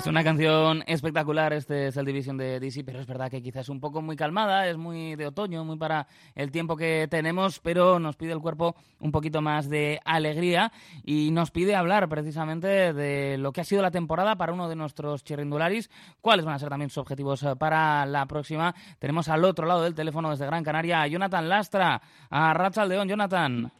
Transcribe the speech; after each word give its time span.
Es 0.00 0.06
una 0.06 0.24
canción 0.24 0.82
espectacular, 0.86 1.52
este 1.52 1.88
es 1.88 1.96
el 1.98 2.06
Division 2.06 2.38
de 2.38 2.58
DC, 2.58 2.84
pero 2.84 3.00
es 3.00 3.06
verdad 3.06 3.30
que 3.30 3.42
quizás 3.42 3.68
un 3.68 3.80
poco 3.80 4.00
muy 4.00 4.16
calmada, 4.16 4.66
es 4.66 4.78
muy 4.78 5.14
de 5.14 5.26
otoño, 5.26 5.62
muy 5.62 5.76
para 5.76 6.06
el 6.34 6.50
tiempo 6.50 6.74
que 6.74 7.06
tenemos, 7.10 7.60
pero 7.60 7.98
nos 7.98 8.16
pide 8.16 8.32
el 8.32 8.40
cuerpo 8.40 8.76
un 8.98 9.12
poquito 9.12 9.42
más 9.42 9.68
de 9.68 10.00
alegría 10.06 10.72
y 11.04 11.30
nos 11.32 11.50
pide 11.50 11.76
hablar 11.76 12.08
precisamente 12.08 12.94
de 12.94 13.36
lo 13.36 13.52
que 13.52 13.60
ha 13.60 13.64
sido 13.64 13.82
la 13.82 13.90
temporada 13.90 14.36
para 14.36 14.54
uno 14.54 14.70
de 14.70 14.76
nuestros 14.76 15.22
chirrindularis, 15.22 15.90
cuáles 16.22 16.46
van 16.46 16.54
a 16.54 16.58
ser 16.58 16.70
también 16.70 16.88
sus 16.88 17.02
objetivos 17.02 17.46
para 17.58 18.06
la 18.06 18.24
próxima. 18.24 18.74
Tenemos 18.98 19.28
al 19.28 19.44
otro 19.44 19.66
lado 19.66 19.82
del 19.82 19.94
teléfono 19.94 20.30
desde 20.30 20.46
Gran 20.46 20.64
Canaria 20.64 21.02
a 21.02 21.08
Jonathan 21.08 21.46
Lastra, 21.46 22.00
a 22.30 22.54
Rachaldeón. 22.54 23.06
Jonathan. 23.06 23.70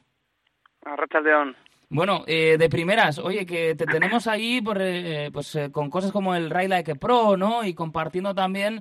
A 0.84 0.96
Rachaldeón. 0.96 1.56
Bueno, 1.92 2.22
eh, 2.28 2.56
de 2.56 2.68
primeras, 2.68 3.18
oye, 3.18 3.44
que 3.44 3.74
te 3.74 3.84
tenemos 3.84 4.28
ahí 4.28 4.62
por, 4.62 4.80
eh, 4.80 5.28
pues, 5.32 5.56
eh, 5.56 5.72
con 5.72 5.90
cosas 5.90 6.12
como 6.12 6.36
el 6.36 6.48
Ride 6.48 6.68
Like 6.68 6.94
Pro, 6.94 7.36
¿no? 7.36 7.64
Y 7.64 7.74
compartiendo 7.74 8.32
también 8.32 8.80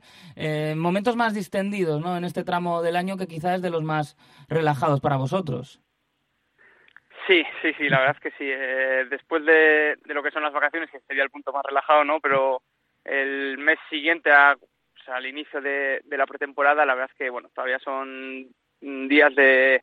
momentos 0.77 1.15
más 1.15 1.33
distendidos, 1.33 2.01
¿no? 2.01 2.15
En 2.15 2.23
este 2.23 2.43
tramo 2.43 2.83
del 2.83 2.95
año 2.95 3.17
que 3.17 3.27
quizás 3.27 3.55
es 3.55 3.61
de 3.63 3.71
los 3.71 3.83
más 3.83 4.15
relajados 4.47 5.01
para 5.01 5.17
vosotros. 5.17 5.81
Sí, 7.25 7.43
sí, 7.63 7.73
sí, 7.79 7.89
la 7.89 7.99
verdad 7.99 8.15
es 8.15 8.21
que 8.21 8.37
sí. 8.37 8.45
después 9.09 9.43
de, 9.43 9.97
lo 10.05 10.21
que 10.21 10.31
son 10.31 10.43
las 10.43 10.53
vacaciones, 10.53 10.91
que 10.91 10.99
sería 11.01 11.23
el 11.23 11.31
punto 11.31 11.51
más 11.51 11.63
relajado, 11.67 12.03
¿no? 12.03 12.19
Pero 12.19 12.61
el 13.05 13.57
mes 13.57 13.79
siguiente, 13.89 14.29
o 14.29 15.03
sea, 15.03 15.15
al 15.15 15.25
inicio 15.25 15.61
de, 15.61 16.01
de 16.05 16.17
la 16.17 16.27
pretemporada, 16.27 16.85
la 16.85 16.93
verdad 16.93 17.09
es 17.11 17.17
que, 17.17 17.29
bueno, 17.31 17.49
todavía 17.55 17.79
son 17.79 18.47
días 18.81 19.33
de 19.33 19.81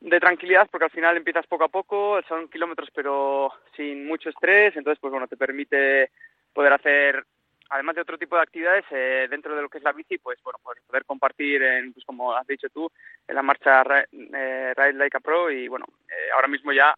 de 0.00 0.20
tranquilidad 0.20 0.68
porque 0.70 0.84
al 0.84 0.90
final 0.90 1.16
empiezas 1.16 1.46
poco 1.46 1.64
a 1.64 1.68
poco, 1.68 2.20
son 2.28 2.48
kilómetros 2.48 2.88
pero 2.94 3.52
sin 3.76 4.06
mucho 4.06 4.28
estrés, 4.28 4.76
entonces 4.76 5.00
pues 5.00 5.10
bueno, 5.10 5.26
te 5.26 5.36
permite 5.36 6.10
poder 6.52 6.72
hacer 6.72 7.24
además 7.70 7.96
de 7.96 8.02
otro 8.02 8.18
tipo 8.18 8.36
de 8.36 8.42
actividades 8.42 8.84
eh, 8.90 9.26
dentro 9.28 9.54
de 9.54 9.62
lo 9.62 9.68
que 9.68 9.78
es 9.78 9.84
la 9.84 9.92
bici, 9.92 10.18
pues 10.18 10.38
bueno, 10.42 10.58
pues 10.62 10.78
poder 10.86 11.04
compartir 11.04 11.62
en, 11.62 11.92
pues 11.92 12.04
como 12.04 12.32
has 12.34 12.46
dicho 12.46 12.68
tú, 12.70 12.90
en 13.26 13.34
la 13.34 13.42
marcha 13.42 13.82
eh, 14.12 14.74
Ride 14.76 14.94
Like 14.94 15.16
a 15.16 15.20
Pro 15.20 15.50
y 15.50 15.68
bueno, 15.68 15.86
eh, 16.08 16.30
ahora 16.34 16.48
mismo 16.48 16.72
ya 16.72 16.94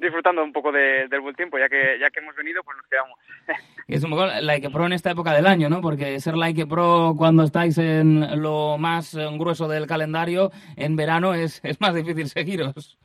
disfrutando 0.00 0.42
un 0.42 0.52
poco 0.52 0.72
del 0.72 1.20
buen 1.20 1.34
tiempo, 1.34 1.58
ya 1.58 1.68
que 1.68 1.98
ya 1.98 2.10
que 2.10 2.20
hemos 2.20 2.34
venido, 2.34 2.62
pues 2.64 2.76
nos 2.76 2.86
quedamos. 2.86 3.18
Es 3.88 4.04
un 4.04 4.10
poco 4.10 4.26
Like 4.26 4.70
Pro 4.70 4.86
en 4.86 4.92
esta 4.92 5.10
época 5.10 5.32
del 5.32 5.46
año, 5.46 5.68
¿no? 5.68 5.80
Porque 5.80 6.20
ser 6.20 6.36
Like 6.36 6.66
Pro 6.66 7.14
cuando 7.16 7.42
estáis 7.42 7.76
en 7.78 8.40
lo 8.40 8.78
más 8.78 9.16
grueso 9.36 9.66
del 9.66 9.86
calendario, 9.86 10.50
en 10.76 10.94
verano 10.94 11.34
es, 11.34 11.60
es 11.64 11.80
más 11.80 11.94
difícil 11.94 12.28
seguiros. 12.28 12.98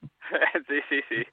sí, 0.68 0.80
sí, 0.88 1.00
sí. 1.08 1.26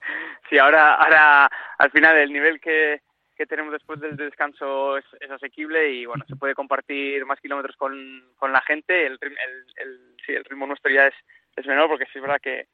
Sí, 0.49 0.57
ahora, 0.57 0.95
ahora 0.95 1.49
al 1.77 1.91
final 1.91 2.17
el 2.17 2.33
nivel 2.33 2.59
que, 2.59 3.01
que 3.37 3.45
tenemos 3.45 3.71
después 3.71 3.99
del 3.99 4.17
descanso 4.17 4.97
es, 4.97 5.05
asequible 5.29 5.91
y 5.93 6.05
bueno, 6.05 6.25
se 6.27 6.35
puede 6.35 6.55
compartir 6.55 7.23
más 7.25 7.39
kilómetros 7.39 7.75
con, 7.77 8.23
con 8.37 8.51
la 8.51 8.61
gente. 8.61 9.05
El, 9.05 9.19
el, 9.21 9.65
el, 9.77 10.15
sí, 10.25 10.33
el 10.33 10.43
ritmo 10.45 10.65
nuestro 10.65 10.91
ya 10.91 11.07
es, 11.07 11.13
es 11.55 11.67
menor 11.67 11.87
porque 11.87 12.05
sí 12.05 12.13
es 12.15 12.21
verdad 12.21 12.41
que, 12.41 12.65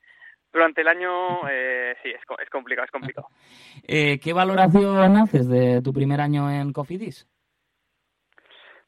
durante 0.55 0.79
el 0.79 0.87
año 0.87 1.47
eh, 1.49 1.97
sí, 2.01 2.09
es, 2.09 2.21
es, 2.41 2.49
complicado, 2.49 2.85
es 2.85 2.91
complicado. 2.91 3.27
Eh, 3.85 4.19
¿Qué 4.23 4.31
valoración 4.31 5.17
haces 5.17 5.49
de 5.49 5.81
tu 5.81 5.91
primer 5.91 6.21
año 6.21 6.49
en 6.49 6.71
Cofidis? 6.71 7.27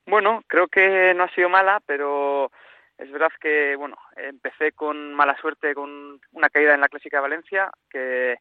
Bueno, 0.06 0.42
creo 0.48 0.70
que 0.70 1.14
no 1.14 1.26
ha 1.26 1.36
sido 1.36 1.50
mala, 1.50 1.82
pero 1.86 2.50
es 2.98 3.12
verdad 3.12 3.28
que, 3.42 3.76
bueno, 3.76 3.98
empecé 4.16 4.72
con 4.72 5.14
mala 5.14 5.36
suerte 5.42 5.76
con 5.76 6.22
una 6.32 6.50
caída 6.50 6.74
en 6.74 6.80
la 6.80 6.88
Clásica 6.88 7.18
de 7.18 7.22
Valencia, 7.22 7.70
que 7.90 8.38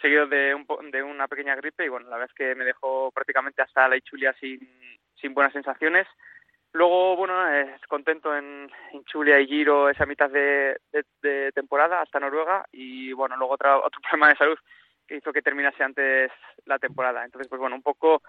seguido 0.00 0.28
de, 0.28 0.54
un, 0.54 0.64
de 0.92 1.02
una 1.02 1.26
pequeña 1.26 1.56
gripe 1.56 1.84
y, 1.84 1.88
bueno, 1.88 2.08
la 2.08 2.16
verdad 2.16 2.30
es 2.30 2.36
que 2.36 2.54
me 2.54 2.64
dejó 2.64 3.10
prácticamente 3.10 3.62
hasta 3.62 3.88
la 3.88 3.96
Ichulia 3.96 4.32
sin, 4.38 4.60
sin 5.20 5.34
buenas 5.34 5.52
sensaciones. 5.52 6.06
Luego, 6.74 7.16
bueno, 7.16 7.48
es 7.48 7.80
contento 7.86 8.34
en, 8.34 8.70
en, 8.92 9.04
Chulia 9.04 9.38
y 9.38 9.46
Giro 9.46 9.90
esa 9.90 10.06
mitad 10.06 10.30
de, 10.30 10.78
temporada 11.54 12.00
hasta 12.00 12.18
Noruega 12.18 12.64
y, 12.72 13.12
bueno, 13.12 13.36
luego 13.36 13.54
otro, 13.54 13.84
otro 13.84 14.00
problema 14.10 14.30
de 14.30 14.36
salud 14.36 14.58
que 15.06 15.16
hizo 15.16 15.32
que 15.32 15.42
terminase 15.42 15.84
antes 15.84 16.30
la 16.64 16.78
temporada. 16.78 17.24
Entonces, 17.24 17.48
pues 17.48 17.60
bueno, 17.60 17.76
un 17.76 17.82
poco 17.82 18.22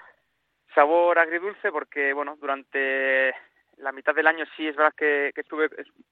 sabor 0.75 1.19
agridulce 1.19 1.71
porque, 1.71 2.11
bueno, 2.11 2.35
durante 2.35 3.33
la 3.77 3.91
mitad 3.91 4.13
del 4.13 4.27
año 4.27 4.45
sí 4.57 4.67
es 4.67 4.75
verdad 4.75 4.93
que, 4.95 5.31
que 5.33 5.41
estuve 5.41 5.69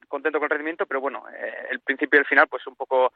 contento 0.07 0.39
con 0.39 0.45
el 0.45 0.51
rendimiento, 0.51 0.85
pero 0.85 1.01
bueno, 1.01 1.25
eh, 1.29 1.67
el 1.69 1.79
principio 1.81 2.17
y 2.17 2.21
el 2.21 2.27
final 2.27 2.47
pues 2.47 2.65
un 2.65 2.75
poco 2.75 3.13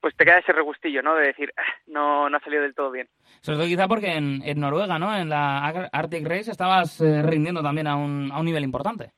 pues 0.00 0.14
te 0.16 0.24
queda 0.24 0.38
ese 0.38 0.52
regustillo, 0.52 1.02
¿no? 1.02 1.14
De 1.14 1.28
decir, 1.28 1.52
ah, 1.56 1.62
no, 1.86 2.28
no 2.28 2.36
ha 2.36 2.40
salido 2.40 2.62
del 2.62 2.74
todo 2.74 2.90
bien. 2.90 3.08
Sobre 3.40 3.58
todo 3.58 3.66
quizá 3.66 3.88
porque 3.88 4.12
en, 4.12 4.42
en 4.42 4.60
Noruega, 4.60 4.98
¿no? 4.98 5.16
En 5.16 5.28
la 5.28 5.66
Arctic 5.92 6.26
Race 6.26 6.50
estabas 6.50 7.00
eh, 7.00 7.22
rindiendo 7.22 7.62
también 7.62 7.86
a 7.86 7.96
un, 7.96 8.30
a 8.32 8.38
un 8.38 8.46
nivel 8.46 8.64
importante. 8.64 9.12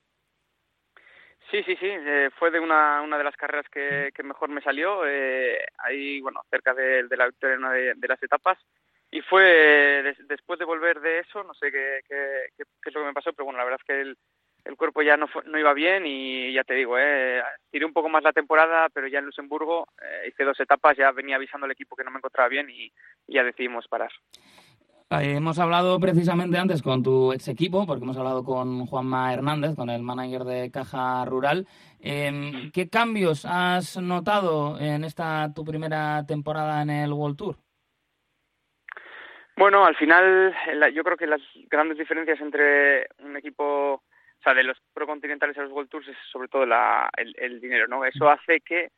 Sí, 1.50 1.62
sí, 1.64 1.76
sí. 1.76 1.86
Eh, 1.86 2.30
fue 2.38 2.50
de 2.50 2.60
una, 2.60 3.00
una 3.00 3.16
de 3.16 3.24
las 3.24 3.36
carreras 3.36 3.66
que, 3.70 4.10
que 4.14 4.22
mejor 4.22 4.50
me 4.50 4.60
salió. 4.60 5.06
Eh, 5.06 5.58
ahí, 5.78 6.20
bueno, 6.20 6.42
cerca 6.50 6.74
de, 6.74 7.04
de 7.04 7.16
la 7.16 7.26
victoria 7.26 7.54
en 7.54 7.64
una 7.64 7.72
de, 7.72 8.08
las 8.08 8.22
etapas. 8.22 8.58
Y 9.10 9.22
fue 9.22 10.14
después 10.28 10.58
de 10.58 10.66
volver 10.66 11.00
de 11.00 11.20
eso, 11.20 11.42
no 11.42 11.54
sé 11.54 11.72
qué, 11.72 12.00
qué, 12.06 12.48
qué, 12.58 12.64
qué, 12.82 12.90
es 12.90 12.94
lo 12.94 13.00
que 13.00 13.06
me 13.06 13.14
pasó, 13.14 13.32
pero 13.32 13.46
bueno, 13.46 13.56
la 13.58 13.64
verdad 13.64 13.80
es 13.80 13.86
que 13.86 14.00
el, 14.02 14.18
el 14.64 14.76
cuerpo 14.76 15.02
ya 15.02 15.16
no, 15.16 15.26
no 15.46 15.58
iba 15.58 15.72
bien 15.72 16.04
y 16.06 16.52
ya 16.52 16.64
te 16.64 16.74
digo, 16.74 16.98
eh, 16.98 17.42
tiré 17.70 17.86
un 17.86 17.92
poco 17.92 18.08
más 18.08 18.22
la 18.22 18.32
temporada, 18.32 18.88
pero 18.92 19.08
ya 19.08 19.18
en 19.18 19.26
Luxemburgo 19.26 19.86
eh, 20.00 20.28
hice 20.28 20.44
dos 20.44 20.58
etapas, 20.60 20.96
ya 20.96 21.10
venía 21.12 21.36
avisando 21.36 21.64
al 21.64 21.72
equipo 21.72 21.96
que 21.96 22.04
no 22.04 22.10
me 22.10 22.18
encontraba 22.18 22.48
bien 22.48 22.68
y, 22.70 22.92
ya 23.26 23.42
decidimos 23.44 23.86
parar. 23.88 24.10
Eh, 25.10 25.36
hemos 25.36 25.58
hablado 25.58 25.98
precisamente 25.98 26.58
antes 26.58 26.82
con 26.82 27.02
tu 27.02 27.32
ex 27.32 27.48
equipo, 27.48 27.86
porque 27.86 28.04
hemos 28.04 28.18
hablado 28.18 28.44
con 28.44 28.86
Juanma 28.86 29.32
Hernández, 29.32 29.74
con 29.74 29.88
el 29.88 30.02
manager 30.02 30.44
de 30.44 30.70
Caja 30.70 31.24
Rural. 31.24 31.66
Em, 32.00 32.70
¿Qué 32.72 32.88
cambios 32.90 33.46
has 33.46 33.96
notado 33.96 34.78
en 34.78 35.04
esta 35.04 35.52
tu 35.54 35.64
primera 35.64 36.24
temporada 36.26 36.82
en 36.82 36.90
el 36.90 37.12
World 37.12 37.36
Tour? 37.36 37.56
Bueno, 39.58 39.84
al 39.84 39.96
final 39.96 40.54
yo 40.94 41.02
creo 41.02 41.16
que 41.16 41.26
las 41.26 41.40
grandes 41.68 41.98
diferencias 41.98 42.40
entre 42.40 43.08
un 43.18 43.36
equipo 43.36 43.64
sea, 44.48 44.54
de 44.54 44.64
los 44.64 44.78
procontinentales 44.94 45.56
a 45.58 45.62
los 45.62 45.72
World 45.72 45.90
Tours 45.90 46.08
es 46.08 46.16
sobre 46.32 46.48
todo 46.48 46.66
la, 46.66 47.10
el, 47.16 47.60
dinero, 47.60 47.86
¿no? 47.86 48.04
Eso 48.04 48.28
hace 48.28 48.60
que 48.60 48.90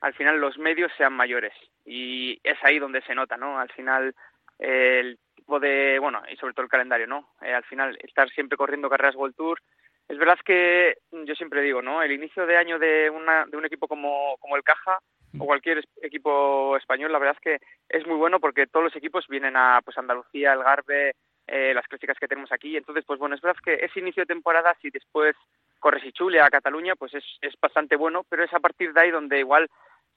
al 0.00 0.14
final 0.14 0.40
los 0.40 0.58
medios 0.58 0.92
sean 0.96 1.12
mayores 1.12 1.52
y 1.84 2.38
es 2.44 2.58
ahí 2.62 2.78
donde 2.78 3.02
se 3.02 3.14
nota, 3.14 3.36
¿no? 3.36 3.58
Al 3.58 3.70
final 3.70 4.14
el 4.58 5.18
tipo 5.34 5.60
de, 5.60 5.98
bueno, 5.98 6.22
y 6.30 6.36
sobre 6.36 6.52
todo 6.52 6.64
el 6.64 6.70
calendario, 6.70 7.06
¿no? 7.06 7.30
Eh, 7.42 7.52
al 7.52 7.64
final 7.64 7.96
estar 8.02 8.28
siempre 8.30 8.58
corriendo 8.58 8.90
carreras 8.90 9.14
World 9.14 9.36
Tour, 9.36 9.60
es 10.08 10.18
verdad 10.18 10.38
que 10.44 10.96
yo 11.10 11.34
siempre 11.34 11.62
digo, 11.62 11.82
¿no? 11.82 12.02
El 12.02 12.12
inicio 12.12 12.46
de 12.46 12.56
año 12.56 12.78
de, 12.78 13.10
una, 13.10 13.44
de 13.46 13.56
un 13.56 13.66
equipo 13.66 13.86
como, 13.86 14.36
como 14.38 14.56
el 14.56 14.62
Caja 14.62 14.98
o 15.38 15.44
cualquier 15.44 15.84
equipo 16.02 16.76
español, 16.76 17.12
la 17.12 17.18
verdad 17.18 17.36
es 17.36 17.60
que 17.60 17.66
es 17.88 18.06
muy 18.06 18.16
bueno 18.16 18.40
porque 18.40 18.66
todos 18.66 18.84
los 18.84 18.96
equipos 18.96 19.26
vienen 19.28 19.56
a 19.56 19.80
pues 19.84 19.98
Andalucía, 19.98 20.54
el 20.54 20.62
Garbe, 20.62 21.14
eh, 21.48 21.72
las 21.74 21.86
clásicas 21.86 22.18
que 22.18 22.28
tenemos 22.28 22.52
aquí. 22.52 22.76
Entonces, 22.76 23.04
pues 23.04 23.18
bueno, 23.18 23.34
es 23.34 23.40
verdad 23.40 23.60
que 23.64 23.74
ese 23.74 24.00
inicio 24.00 24.22
de 24.22 24.34
temporada, 24.34 24.76
si 24.80 24.90
después 24.90 25.34
corres 25.78 26.04
y 26.04 26.12
chule 26.12 26.40
a 26.40 26.50
Cataluña, 26.50 26.94
pues 26.94 27.14
es, 27.14 27.24
es 27.40 27.54
bastante 27.60 27.96
bueno, 27.96 28.24
pero 28.28 28.44
es 28.44 28.52
a 28.52 28.60
partir 28.60 28.92
de 28.92 29.00
ahí 29.00 29.10
donde 29.10 29.38
igual 29.38 29.68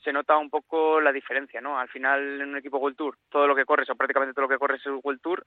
se 0.03 0.11
nota 0.11 0.37
un 0.37 0.49
poco 0.49 0.99
la 0.99 1.11
diferencia, 1.11 1.61
¿no? 1.61 1.79
Al 1.79 1.89
final 1.89 2.41
en 2.41 2.49
un 2.49 2.57
equipo 2.57 2.77
World 2.77 2.97
Tour, 2.97 3.17
todo 3.29 3.47
lo 3.47 3.55
que 3.55 3.65
corres 3.65 3.89
o 3.89 3.95
prácticamente 3.95 4.33
todo 4.33 4.43
lo 4.43 4.49
que 4.49 4.57
corres 4.57 4.81
es 4.81 4.91
World 5.03 5.21
Tour 5.21 5.43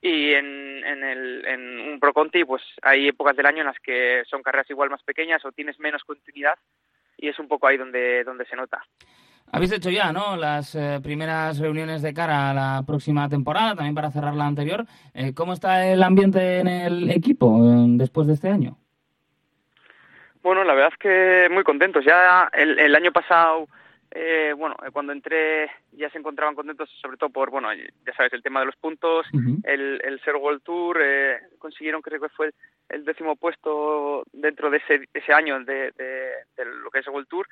y 0.00 0.34
en, 0.34 0.84
en, 0.84 1.02
el, 1.02 1.46
en 1.46 1.80
un 1.92 1.98
Pro 1.98 2.12
Conti 2.12 2.44
pues 2.44 2.62
hay 2.82 3.08
épocas 3.08 3.34
del 3.36 3.46
año 3.46 3.60
en 3.60 3.66
las 3.66 3.80
que 3.80 4.22
son 4.28 4.42
carreras 4.42 4.68
igual 4.70 4.90
más 4.90 5.02
pequeñas 5.02 5.44
o 5.44 5.52
tienes 5.52 5.78
menos 5.80 6.04
continuidad 6.04 6.58
y 7.16 7.28
es 7.28 7.38
un 7.38 7.48
poco 7.48 7.66
ahí 7.66 7.78
donde, 7.78 8.22
donde 8.24 8.44
se 8.44 8.56
nota. 8.56 8.84
Habéis 9.52 9.72
hecho 9.72 9.90
ya, 9.90 10.12
¿no? 10.12 10.36
Las 10.36 10.74
eh, 10.74 11.00
primeras 11.02 11.58
reuniones 11.58 12.02
de 12.02 12.12
cara 12.12 12.50
a 12.50 12.54
la 12.54 12.82
próxima 12.86 13.28
temporada, 13.28 13.74
también 13.74 13.94
para 13.94 14.10
cerrar 14.10 14.34
la 14.34 14.46
anterior. 14.46 14.84
Eh, 15.14 15.32
¿Cómo 15.34 15.52
está 15.52 15.86
el 15.86 16.02
ambiente 16.02 16.58
en 16.58 16.68
el 16.68 17.10
equipo 17.10 17.58
eh, 17.64 17.86
después 17.96 18.26
de 18.26 18.34
este 18.34 18.48
año? 18.50 18.76
Bueno, 20.42 20.62
la 20.62 20.74
verdad 20.74 20.92
es 20.92 20.98
que 20.98 21.48
muy 21.52 21.64
contentos. 21.64 22.04
Ya 22.04 22.48
el, 22.52 22.78
el 22.78 22.94
año 22.94 23.12
pasado, 23.12 23.66
eh, 24.18 24.54
bueno, 24.56 24.76
cuando 24.92 25.12
entré 25.12 25.70
ya 25.92 26.08
se 26.10 26.18
encontraban 26.18 26.54
contentos, 26.54 26.88
sobre 27.02 27.16
todo 27.16 27.30
por, 27.30 27.50
bueno, 27.50 27.68
ya 27.74 28.14
sabes, 28.16 28.32
el 28.32 28.42
tema 28.42 28.60
de 28.60 28.66
los 28.66 28.76
puntos, 28.76 29.26
el, 29.64 30.00
el 30.02 30.20
Ser 30.20 30.36
World 30.36 30.62
Tour, 30.62 31.00
eh, 31.02 31.38
consiguieron, 31.58 32.00
creo 32.00 32.20
que 32.20 32.28
fue 32.28 32.50
el, 32.88 33.04
décimo 33.04 33.36
puesto 33.36 34.22
dentro 34.32 34.70
de 34.70 34.78
ese, 34.78 35.08
ese 35.12 35.32
año 35.32 35.58
de, 35.64 35.90
de, 35.98 36.30
de, 36.56 36.64
lo 36.64 36.90
que 36.90 37.00
es 37.00 37.06
el 37.06 37.12
World 37.12 37.28
Tour. 37.28 37.46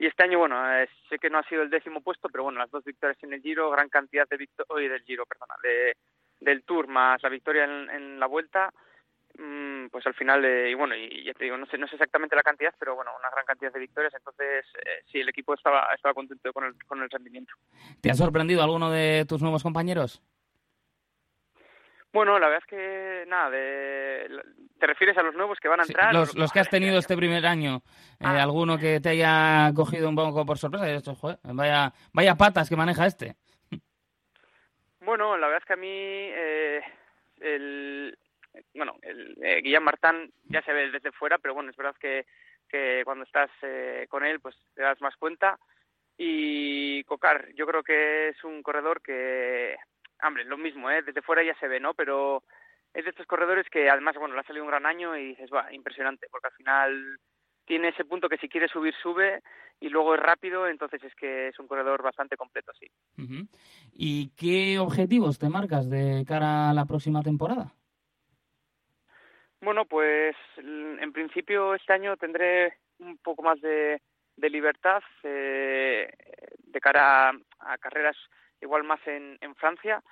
Y 0.00 0.06
este 0.06 0.22
año, 0.22 0.38
bueno, 0.38 0.56
eh, 0.74 0.88
sé 1.10 1.18
que 1.18 1.28
no 1.28 1.38
ha 1.38 1.42
sido 1.42 1.60
el 1.60 1.68
décimo 1.68 2.00
puesto, 2.00 2.30
pero 2.30 2.44
bueno, 2.44 2.58
las 2.58 2.70
dos 2.70 2.82
victorias 2.82 3.22
en 3.22 3.34
el 3.34 3.42
Giro, 3.42 3.70
gran 3.70 3.90
cantidad 3.90 4.26
de 4.26 4.38
victorias, 4.38 4.92
del 4.92 5.04
Giro, 5.04 5.26
perdona, 5.26 5.54
de, 5.62 5.94
del 6.40 6.62
Tour 6.62 6.88
más 6.88 7.22
la 7.22 7.28
victoria 7.28 7.64
en, 7.64 8.18
la 8.18 8.24
Vuelta. 8.24 8.72
mm, 9.38 9.88
pues 9.88 10.06
al 10.06 10.14
final, 10.14 10.42
eh, 10.42 10.70
y 10.70 10.74
bueno, 10.74 10.96
y 10.96 11.22
ya 11.24 11.34
te 11.34 11.44
digo, 11.44 11.58
no 11.58 11.66
sé, 11.66 11.76
no 11.76 11.86
sé 11.86 11.96
exactamente 11.96 12.34
la 12.34 12.42
cantidad, 12.42 12.72
pero 12.78 12.96
bueno, 12.96 13.10
una 13.18 13.28
gran 13.28 13.44
cantidad 13.44 13.74
de 13.74 13.78
victorias, 13.78 14.14
entonces 14.14 14.64
eh, 14.86 15.02
sí, 15.12 15.18
el 15.20 15.28
equipo 15.28 15.52
estaba, 15.52 15.86
estaba 15.94 16.14
contento 16.14 16.50
con 16.50 16.64
el, 16.64 16.82
con 16.86 17.02
el 17.02 17.10
rendimiento. 17.10 17.52
¿Te 18.00 18.10
ha 18.10 18.14
sorprendido 18.14 18.62
alguno 18.62 18.90
de 18.90 19.26
tus 19.28 19.42
nuevos 19.42 19.62
compañeros? 19.62 20.22
Bueno, 22.12 22.38
la 22.38 22.48
verdad 22.48 22.64
es 22.66 22.70
que 22.70 23.24
nada, 23.28 23.50
de, 23.50 24.28
¿te 24.78 24.86
refieres 24.86 25.16
a 25.16 25.22
los 25.22 25.34
nuevos 25.34 25.58
que 25.60 25.68
van 25.68 25.80
a 25.80 25.84
entrar? 25.84 26.12
los, 26.12 26.34
los, 26.34 26.50
que 26.50 26.58
has 26.58 26.68
tenido 26.68 26.98
este 26.98 27.16
primer 27.16 27.46
año, 27.46 27.82
eh, 28.18 28.24
ah. 28.24 28.42
alguno 28.42 28.78
que 28.78 29.00
te 29.00 29.10
haya 29.10 29.72
cogido 29.74 30.08
un 30.08 30.16
poco 30.16 30.44
por 30.44 30.58
sorpresa 30.58 30.90
y 30.90 30.96
dicho, 30.96 31.14
joder, 31.14 31.38
vaya, 31.44 31.92
vaya 32.12 32.34
patas 32.34 32.68
que 32.68 32.76
maneja 32.76 33.06
este. 33.06 33.36
Bueno, 35.00 35.36
la 35.36 35.46
verdad 35.46 35.62
es 35.62 35.66
que 35.66 35.72
a 35.72 35.76
mí 35.76 35.88
eh, 35.88 36.82
el, 37.40 38.18
bueno, 38.74 38.96
el, 39.02 39.36
eh, 39.42 39.80
Martán 39.80 40.30
ya 40.44 40.62
se 40.62 40.72
ve 40.72 40.90
desde 40.90 41.12
fuera, 41.12 41.38
pero 41.38 41.54
bueno, 41.54 41.70
es 41.70 41.76
verdad 41.76 41.96
que, 42.00 42.26
que 42.68 43.02
cuando 43.04 43.24
estás 43.24 43.50
eh, 43.62 44.06
con 44.08 44.24
él, 44.24 44.40
pues 44.40 44.56
te 44.74 44.82
das 44.82 45.00
más 45.00 45.16
cuenta. 45.16 45.58
Y 46.16 47.02
Cocar, 47.04 47.48
yo 47.54 47.66
creo 47.66 47.82
que 47.82 48.28
es 48.28 48.44
un 48.44 48.62
corredor 48.62 49.00
que, 49.00 49.76
hombre, 50.22 50.44
lo 50.44 50.56
mismo, 50.56 50.90
¿eh? 50.90 51.02
desde 51.02 51.22
fuera 51.22 51.42
ya 51.42 51.54
se 51.58 51.68
ve, 51.68 51.80
¿no? 51.80 51.94
Pero 51.94 52.42
es 52.94 53.04
de 53.04 53.10
estos 53.10 53.26
corredores 53.26 53.68
que 53.70 53.88
además, 53.88 54.16
bueno, 54.18 54.34
le 54.34 54.40
ha 54.40 54.44
salido 54.44 54.64
un 54.64 54.70
gran 54.70 54.86
año 54.86 55.16
y 55.16 55.28
dices, 55.28 55.50
va, 55.52 55.72
impresionante, 55.72 56.26
porque 56.30 56.48
al 56.48 56.54
final 56.54 57.18
tiene 57.64 57.88
ese 57.88 58.04
punto 58.04 58.28
que 58.28 58.38
si 58.38 58.48
quiere 58.48 58.68
subir, 58.68 58.94
sube 59.00 59.42
y 59.78 59.88
luego 59.88 60.14
es 60.14 60.20
rápido, 60.20 60.66
entonces 60.66 61.02
es 61.04 61.14
que 61.14 61.48
es 61.48 61.58
un 61.58 61.68
corredor 61.68 62.02
bastante 62.02 62.36
completo, 62.36 62.72
sí. 62.78 62.86
¿Y 63.92 64.30
qué 64.30 64.78
objetivos 64.78 65.38
te 65.38 65.48
marcas 65.48 65.88
de 65.88 66.24
cara 66.26 66.70
a 66.70 66.74
la 66.74 66.84
próxima 66.84 67.22
temporada? 67.22 67.72
Bueno, 69.60 69.84
pues 69.84 70.34
en 70.56 71.12
principio 71.12 71.74
este 71.74 71.92
año 71.92 72.16
tendré 72.16 72.78
un 72.98 73.18
poco 73.18 73.42
más 73.42 73.60
de, 73.60 74.00
de 74.40 74.50
libertad 74.50 75.02
eh, 75.22 76.10
de 76.58 76.80
cara 76.80 77.30
a, 77.58 77.78
carreras 77.78 78.16
igual 78.60 78.84
más 78.84 79.00
en, 79.06 79.38
en 79.40 79.54
Francia. 79.56 80.02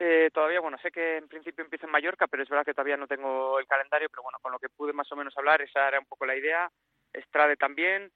Eh, 0.00 0.30
todavía, 0.32 0.60
bueno, 0.60 0.78
sé 0.78 0.90
que 0.90 1.16
en 1.16 1.28
principio 1.28 1.64
empieza 1.64 1.86
en 1.86 1.92
Mallorca, 1.92 2.26
pero 2.28 2.42
es 2.42 2.48
verdad 2.48 2.64
que 2.64 2.74
todavía 2.74 2.96
no 2.96 3.08
tengo 3.08 3.58
el 3.58 3.66
calendario, 3.66 4.08
pero 4.08 4.22
bueno, 4.22 4.38
con 4.40 4.52
lo 4.52 4.58
que 4.58 4.68
pude 4.68 4.92
más 4.92 5.10
o 5.10 5.16
menos 5.16 5.36
hablar, 5.36 5.60
esa 5.60 5.88
era 5.88 5.98
un 5.98 6.06
poco 6.06 6.24
la 6.24 6.36
idea. 6.36 6.70
Estrade 7.12 7.56
también, 7.56 8.12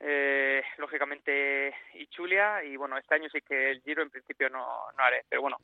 eh, 0.00 0.62
lógicamente 0.76 1.74
Ichulia, 1.94 2.62
y 2.62 2.76
bueno, 2.76 2.96
este 2.96 3.16
año 3.16 3.28
sí 3.30 3.40
que 3.40 3.70
el 3.70 3.80
Giro 3.82 4.02
en 4.02 4.10
principio 4.10 4.48
no, 4.48 4.92
no 4.96 5.02
haré, 5.02 5.24
pero 5.28 5.42
bueno, 5.42 5.56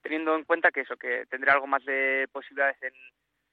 teniendo 0.00 0.34
en 0.36 0.44
cuenta 0.44 0.70
que 0.70 0.82
eso, 0.82 0.96
que 0.96 1.26
tendré 1.26 1.50
algo 1.50 1.66
más 1.66 1.84
de 1.84 2.26
posibilidades 2.32 2.82
en, 2.82 2.94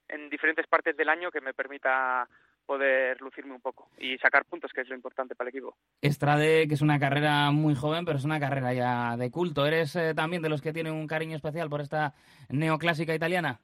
en 0.08 0.30
diferentes 0.30 0.68
partes 0.68 0.96
del 0.96 1.10
año 1.10 1.32
que 1.32 1.42
me 1.42 1.54
permita 1.54 2.28
poder 2.72 3.20
lucirme 3.20 3.54
un 3.54 3.60
poco 3.60 3.90
y 3.98 4.18
sacar 4.20 4.46
puntos, 4.46 4.72
que 4.72 4.80
es 4.80 4.88
lo 4.88 4.96
importante 4.96 5.36
para 5.36 5.50
el 5.50 5.54
equipo. 5.54 5.76
Estrade, 6.02 6.70
que 6.70 6.76
es 6.76 6.82
una 6.82 7.00
carrera 7.00 7.52
muy 7.52 7.76
joven, 7.76 8.06
pero 8.06 8.18
es 8.18 8.24
una 8.24 8.40
carrera 8.40 8.74
ya 8.74 9.18
de 9.18 9.30
culto. 9.30 9.66
¿Eres 9.66 9.94
eh, 9.98 10.14
también 10.16 10.42
de 10.42 10.48
los 10.48 10.62
que 10.62 10.72
tienen 10.72 10.94
un 10.94 11.06
cariño 11.06 11.36
especial 11.36 11.70
por 11.70 11.82
esta 11.82 12.14
neoclásica 12.48 13.14
italiana? 13.14 13.60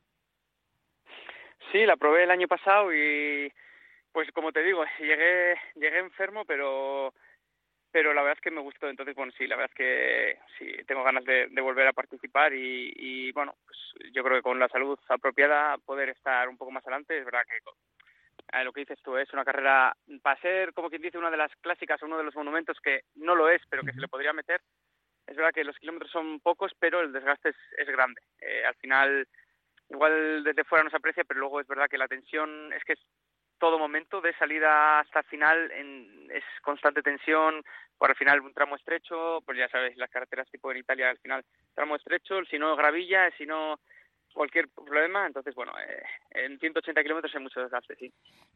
Sí, 1.72 1.86
la 1.86 1.96
probé 1.96 2.26
el 2.26 2.32
año 2.32 2.50
pasado 2.50 2.94
y, 2.94 3.50
pues 4.12 4.30
como 4.34 4.52
te 4.52 4.62
digo, 4.62 4.84
llegué, 5.00 5.56
llegué 5.76 6.00
enfermo, 6.00 6.44
pero 6.44 7.14
pero 7.90 8.14
la 8.14 8.22
verdad 8.22 8.38
es 8.38 8.44
que 8.44 8.52
me 8.52 8.60
gustó. 8.60 8.90
Entonces, 8.90 9.16
bueno, 9.16 9.32
sí, 9.38 9.48
la 9.48 9.56
verdad 9.56 9.72
es 9.72 9.78
que 9.78 10.38
sí, 10.60 10.84
tengo 10.86 11.02
ganas 11.04 11.24
de, 11.24 11.48
volver 11.62 11.88
a 11.88 11.94
participar 11.94 12.54
y, 12.54 12.92
y, 12.94 13.32
bueno, 13.32 13.56
pues 13.64 14.12
yo 14.12 14.22
creo 14.22 14.36
que 14.36 14.44
con 14.44 14.60
la 14.60 14.68
salud 14.68 15.00
apropiada 15.08 15.78
poder 15.78 16.10
estar 16.10 16.50
un 16.50 16.58
poco 16.58 16.72
más 16.72 16.84
adelante, 16.84 17.18
es 17.18 17.24
verdad 17.24 17.44
que 17.48 17.62
eh, 18.54 18.64
lo 18.64 18.72
que 18.72 18.82
dices 18.82 19.00
tú 19.04 19.18
es 19.18 19.32
una 19.34 19.46
carrera 19.46 19.96
para 20.22 20.40
ser, 20.42 20.74
como 20.74 20.90
quien 20.90 21.02
dice, 21.02 21.18
una 21.18 21.32
de 21.32 21.38
las 21.38 21.52
clásicas, 21.62 22.02
uno 22.04 22.18
de 22.18 22.24
los 22.24 22.36
monumentos 22.36 22.78
que 22.82 23.02
no 23.16 23.36
lo 23.36 23.50
es, 23.50 23.62
pero 23.70 23.84
que 23.84 23.94
se 23.94 24.02
le 24.02 24.08
podría 24.08 24.34
meter. 24.34 24.62
Es 25.26 25.36
verdad 25.36 25.52
que 25.54 25.64
los 25.64 25.78
kilómetros 25.78 26.12
son 26.12 26.40
pocos, 26.40 26.72
pero 26.80 27.02
el 27.02 27.12
desgaste 27.12 27.50
es, 27.50 27.58
es 27.78 27.88
grande. 27.88 28.22
Eh, 28.40 28.64
al 28.66 28.76
final, 28.76 29.28
igual 29.90 30.44
desde 30.44 30.64
fuera 30.64 30.84
no 30.84 30.90
se 30.90 30.98
aprecia, 30.98 31.26
pero 31.26 31.42
luego 31.42 31.60
es 31.60 31.68
verdad 31.68 31.90
que 31.90 31.98
la 31.98 32.08
tensión 32.08 32.72
es 32.72 32.84
que 32.86 32.94
es 32.94 33.00
todo 33.60 33.80
momento 33.80 34.22
de 34.22 34.34
salida 34.36 35.00
hasta 35.00 35.24
final 35.24 35.72
en, 35.72 36.30
es 36.32 36.44
constante 36.62 37.02
tensión, 37.02 37.64
por 37.98 38.10
al 38.12 38.16
final 38.16 38.42
un 38.42 38.54
tramo 38.54 38.76
estrecho, 38.76 39.42
pues 39.46 39.58
ya 39.58 39.68
sabéis, 39.70 39.98
las 39.98 40.10
carreteras 40.10 40.50
tipo 40.50 40.72
en 40.72 40.78
Italia 40.78 41.10
al 41.10 41.18
final 41.18 41.44
tramo 41.74 41.96
estrecho, 41.96 42.46
si 42.46 42.60
no 42.60 42.76
gravilla, 42.76 43.32
si 43.38 43.46
no 43.46 43.80
cualquier 44.38 44.70
problema, 44.70 45.26
entonces 45.26 45.54
bueno, 45.56 45.74
eh, 45.80 46.04
en 46.32 46.60
180 46.60 47.02
kilómetros 47.02 47.34
hay 47.36 47.42
mucho 47.42 47.60
desgaste, 47.60 47.96
sí. 47.96 48.14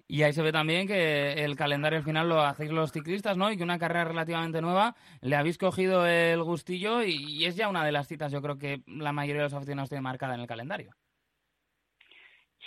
Y 0.08 0.24
ahí 0.24 0.32
se 0.32 0.44
ve 0.44 0.52
también 0.52 0.88
que 0.88 1.34
el 1.44 1.56
calendario 1.56 1.98
al 1.98 2.06
final 2.06 2.30
lo 2.30 2.40
hacéis 2.40 2.72
los 2.72 2.92
ciclistas, 2.92 3.36
¿no? 3.36 3.52
Y 3.52 3.58
que 3.58 3.64
una 3.64 3.80
carrera 3.80 4.06
relativamente 4.06 4.62
nueva, 4.62 4.96
le 5.22 5.36
habéis 5.36 5.58
cogido 5.58 6.06
el 6.06 6.42
gustillo 6.44 7.04
y, 7.04 7.46
es 7.46 7.56
ya 7.56 7.68
una 7.68 7.84
de 7.84 7.92
las 7.92 8.08
citas, 8.08 8.32
yo 8.32 8.42
creo 8.42 8.58
que 8.58 8.82
la 8.86 9.12
mayoría 9.12 9.42
de 9.42 9.48
los 9.48 9.54
aficionados 9.54 9.90
tiene 9.90 10.02
marcada 10.02 10.36
en 10.36 10.42
el 10.42 10.48
calendario. 10.48 10.94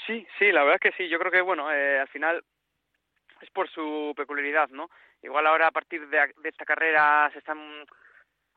Sí, 0.06 0.26
sí, 0.38 0.52
la 0.52 0.64
verdad 0.64 0.80
es 0.82 0.92
que 0.92 0.96
sí. 1.04 1.08
Yo 1.08 1.18
creo 1.18 1.30
que, 1.30 1.40
bueno, 1.40 1.72
eh, 1.72 2.00
al 2.00 2.08
final 2.08 2.44
es 3.40 3.50
por 3.50 3.70
su 3.70 4.12
peculiaridad, 4.16 4.68
¿no? 4.70 4.90
Igual 5.22 5.46
ahora 5.46 5.68
a 5.68 5.72
partir 5.72 6.06
de, 6.08 6.34
esta 6.44 6.64
carrera 6.64 7.30
se 7.32 7.38
están 7.38 7.58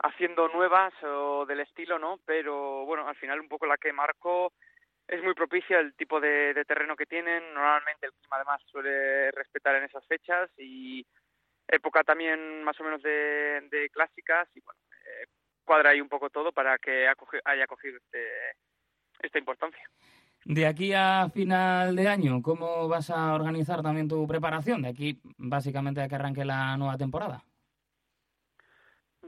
haciendo 0.00 0.48
nuevas 0.48 0.92
o 1.02 1.44
del 1.46 1.60
estilo, 1.60 1.98
¿no? 1.98 2.18
Pero 2.24 2.84
bueno, 2.86 3.06
al 3.06 3.16
final 3.16 3.40
un 3.40 3.48
poco 3.48 3.66
la 3.66 3.76
que 3.76 3.92
marco 3.92 4.52
es 5.06 5.22
muy 5.22 5.34
propicia 5.34 5.80
el 5.80 5.94
tipo 5.94 6.20
de, 6.20 6.64
terreno 6.66 6.96
que 6.96 7.06
tienen. 7.06 7.54
Normalmente 7.54 8.06
el 8.06 8.12
clima 8.12 8.36
además 8.36 8.60
suele 8.66 9.30
respetar 9.32 9.74
en 9.76 9.84
esas 9.84 10.06
fechas 10.06 10.50
y 10.58 11.04
época 11.66 12.04
también 12.04 12.62
más 12.62 12.78
o 12.80 12.84
menos 12.84 13.02
de, 13.02 13.90
clásicas 13.92 14.48
y 14.54 14.60
bueno, 14.60 14.80
eh, 14.92 15.26
cuadra 15.64 15.90
ahí 15.90 16.00
un 16.00 16.08
poco 16.08 16.30
todo 16.30 16.52
para 16.52 16.78
que 16.78 17.06
haya 17.44 17.66
cogido 17.66 17.96
este, 17.96 18.26
esta 19.20 19.38
importancia. 19.38 19.82
De 20.44 20.66
aquí 20.66 20.94
a 20.94 21.28
final 21.28 21.96
de 21.96 22.08
año, 22.08 22.40
¿cómo 22.42 22.88
vas 22.88 23.10
a 23.10 23.34
organizar 23.34 23.82
también 23.82 24.08
tu 24.08 24.26
preparación? 24.26 24.82
De 24.82 24.88
aquí, 24.88 25.20
básicamente, 25.36 26.00
a 26.00 26.08
que 26.08 26.14
arranque 26.14 26.44
la 26.44 26.76
nueva 26.76 26.96
temporada. 26.96 27.44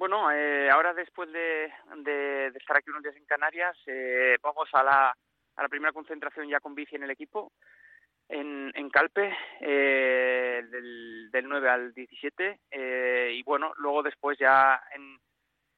Bueno, 0.01 0.31
eh, 0.33 0.71
ahora 0.71 0.95
después 0.95 1.31
de, 1.31 1.71
de, 1.97 2.47
estar 2.55 2.75
aquí 2.75 2.89
unos 2.89 3.03
días 3.03 3.17
en 3.17 3.27
Canarias, 3.27 3.77
eh, 3.85 4.39
vamos 4.43 4.67
a 4.73 4.83
la, 4.83 5.11
a 5.11 5.63
la 5.63 5.69
primera 5.69 5.93
concentración 5.93 6.49
ya 6.49 6.59
con 6.59 6.75
bici 6.75 6.97
en 6.97 7.03
el 7.03 7.11
equipo, 7.11 7.53
en, 8.27 8.73
en 8.75 8.89
Calpe, 8.89 9.31
eh, 9.61 10.63
del, 10.71 11.31
del 11.31 11.47
9 11.47 11.69
al 11.69 11.93
17. 11.93 12.61
Eh, 12.71 13.33
y 13.35 13.43
bueno, 13.43 13.75
luego 13.77 14.03
después 14.03 14.39
ya 14.39 14.81
en, 14.95 15.19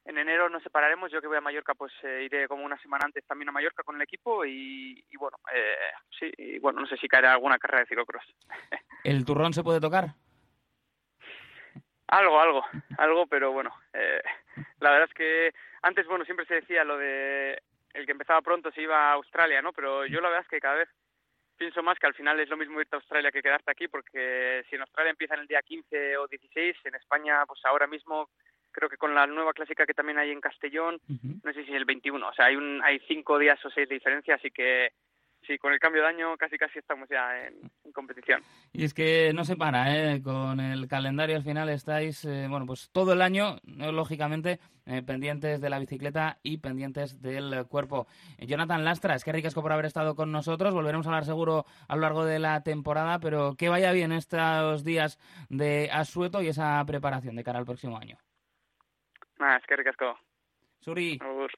en 0.05 0.17
enero 0.17 0.47
nos 0.47 0.63
separaremos. 0.63 1.11
Yo 1.11 1.19
que 1.19 1.27
voy 1.27 1.35
a 1.35 1.41
Mallorca, 1.41 1.73
pues 1.73 1.91
eh, 2.03 2.23
iré 2.23 2.47
como 2.47 2.63
una 2.63 2.81
semana 2.81 3.03
antes 3.03 3.25
también 3.27 3.49
a 3.49 3.51
Mallorca 3.51 3.83
con 3.83 3.97
el 3.97 4.03
equipo 4.03 4.45
y, 4.45 5.03
bueno, 5.19 5.35
eh, 5.53 5.91
sí, 6.17 6.31
y 6.37 6.59
bueno, 6.59 6.79
no 6.79 6.87
sé 6.87 6.95
si 6.95 7.09
caerá 7.09 7.33
alguna 7.33 7.57
carrera 7.57 7.81
de 7.81 7.87
ciclocross. 7.87 8.23
¿El 9.03 9.25
turrón 9.25 9.51
se 9.51 9.63
puede 9.63 9.81
tocar? 9.81 10.15
Algo, 12.07 12.39
algo, 12.39 12.65
algo, 12.97 13.27
pero 13.27 13.51
bueno, 13.51 13.73
eh, 13.93 14.21
la 14.79 14.91
verdad 14.91 15.09
es 15.09 15.13
que 15.13 15.53
antes, 15.81 16.05
bueno, 16.07 16.25
siempre 16.25 16.45
se 16.45 16.55
decía 16.55 16.83
lo 16.83 16.97
de 16.97 17.61
el 17.93 18.05
que 18.05 18.11
empezaba 18.11 18.41
pronto 18.41 18.71
se 18.71 18.81
iba 18.81 19.09
a 19.09 19.13
Australia, 19.13 19.61
¿no? 19.61 19.71
Pero 19.71 20.05
yo 20.05 20.19
la 20.19 20.29
verdad 20.29 20.43
es 20.43 20.49
que 20.49 20.59
cada 20.59 20.75
vez 20.75 20.89
pienso 21.57 21.83
más 21.83 21.99
que 21.99 22.07
al 22.07 22.15
final 22.15 22.39
es 22.39 22.49
lo 22.49 22.57
mismo 22.57 22.81
irte 22.81 22.95
a 22.95 22.99
Australia 22.99 23.31
que 23.31 23.41
quedarte 23.41 23.71
aquí, 23.71 23.87
porque 23.87 24.63
si 24.69 24.75
en 24.75 24.81
Australia 24.81 25.11
empieza 25.11 25.35
en 25.35 25.41
el 25.41 25.47
día 25.47 25.61
15 25.61 26.17
o 26.17 26.27
16, 26.27 26.77
en 26.85 26.95
España, 26.95 27.45
pues 27.45 27.59
ahora 27.65 27.87
mismo 27.87 28.29
creo 28.71 28.89
que 28.89 28.97
con 28.97 29.13
la 29.13 29.27
nueva 29.27 29.53
clásica 29.53 29.85
que 29.85 29.93
también 29.93 30.17
hay 30.17 30.31
en 30.31 30.41
Castellón, 30.41 30.99
no 31.07 31.53
sé 31.53 31.63
si 31.63 31.71
es 31.71 31.77
el 31.77 31.85
21, 31.85 32.27
o 32.27 32.33
sea, 32.33 32.45
hay 32.45 32.55
un 32.55 32.81
hay 32.83 32.99
cinco 33.07 33.37
días 33.37 33.63
o 33.63 33.69
seis 33.69 33.87
de 33.87 33.95
diferencia, 33.95 34.35
así 34.35 34.49
que 34.49 34.91
sí, 35.45 35.57
con 35.57 35.73
el 35.73 35.79
cambio 35.79 36.01
de 36.01 36.09
año 36.09 36.37
casi 36.37 36.57
casi 36.57 36.79
estamos 36.79 37.07
ya 37.09 37.47
en, 37.47 37.69
competición. 37.93 38.41
Y 38.71 38.85
es 38.85 38.93
que 38.93 39.31
no 39.33 39.43
se 39.45 39.55
para, 39.55 39.95
¿eh? 39.95 40.21
con 40.21 40.59
el 40.59 40.87
calendario 40.87 41.35
al 41.35 41.43
final 41.43 41.69
estáis, 41.69 42.25
eh, 42.25 42.47
bueno, 42.49 42.65
pues 42.65 42.89
todo 42.91 43.13
el 43.13 43.21
año, 43.21 43.57
lógicamente, 43.63 44.59
eh, 44.85 45.03
pendientes 45.03 45.61
de 45.61 45.69
la 45.69 45.79
bicicleta 45.79 46.39
y 46.43 46.57
pendientes 46.57 47.21
del 47.21 47.65
cuerpo. 47.67 48.07
Jonathan 48.39 48.83
Lastra, 48.83 49.15
es 49.15 49.23
que 49.23 49.31
ricasco 49.31 49.61
por 49.61 49.71
haber 49.71 49.85
estado 49.85 50.15
con 50.15 50.31
nosotros, 50.31 50.73
volveremos 50.73 51.05
a 51.05 51.09
hablar 51.09 51.25
seguro 51.25 51.65
a 51.87 51.95
lo 51.95 52.01
largo 52.01 52.25
de 52.25 52.39
la 52.39 52.63
temporada, 52.63 53.19
pero 53.19 53.55
que 53.55 53.69
vaya 53.69 53.91
bien 53.91 54.11
estos 54.11 54.83
días 54.83 55.19
de 55.49 55.89
asueto 55.91 56.41
y 56.41 56.47
esa 56.47 56.83
preparación 56.85 57.35
de 57.35 57.43
cara 57.43 57.59
al 57.59 57.65
próximo 57.65 57.97
año. 57.97 58.17
Nah, 59.39 59.57
eskerrik 59.57 59.87
asko. 59.87 60.13
Zuri. 60.83 61.17
Agur. 61.21 61.51